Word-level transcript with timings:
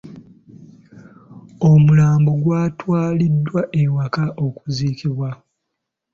Omulambo 1.69 2.31
gwatwaliddwa 2.43 3.61
ewaka 3.83 4.25
okuziikibwa. 4.45 5.29